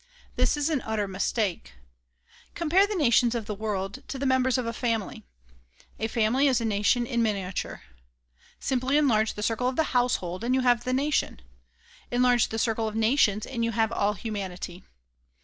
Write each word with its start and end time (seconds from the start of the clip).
This 0.35 0.57
is 0.57 0.71
an 0.71 0.81
utter 0.81 1.07
mistake. 1.07 1.73
Compare 2.55 2.87
the 2.87 2.95
nations 2.95 3.35
of 3.35 3.45
the 3.45 3.53
world 3.53 4.01
to 4.07 4.17
the 4.17 4.25
members 4.25 4.57
of 4.57 4.65
a 4.65 4.73
family. 4.73 5.25
A 5.99 6.07
family 6.07 6.47
is 6.47 6.59
a 6.59 6.65
nation 6.65 7.05
in 7.05 7.21
min 7.21 7.35
iature. 7.35 7.81
Simply 8.59 8.97
enlarge 8.97 9.35
the 9.35 9.43
circle 9.43 9.67
of 9.69 9.75
the 9.75 9.93
household 9.93 10.43
and 10.43 10.55
you 10.55 10.61
have 10.61 10.85
the 10.85 10.91
nation. 10.93 11.39
Enlarge 12.09 12.47
the 12.47 12.57
circle 12.57 12.87
of 12.87 12.95
nations 12.95 13.45
and 13.45 13.63
you 13.63 13.73
have 13.73 13.91
all 13.91 14.13
hu 14.15 14.31
manity. 14.31 14.81